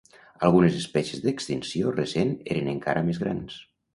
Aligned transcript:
Algunes 0.45 0.77
espècies 0.77 1.21
d'extinció 1.25 1.93
recent 1.97 2.33
eren 2.57 2.73
encara 2.75 3.07
més 3.11 3.21
grans. 3.27 3.61